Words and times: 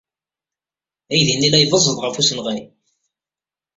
Aydi-nni 1.11 1.49
la 1.51 1.59
ibeẓẓeḍ 1.63 1.97
ɣef 2.01 2.15
usenɣay. 2.19 2.59